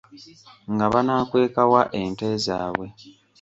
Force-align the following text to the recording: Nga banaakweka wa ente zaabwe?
Nga 0.73 0.85
banaakweka 0.93 1.61
wa 1.71 1.81
ente 2.01 2.27
zaabwe? 2.45 2.87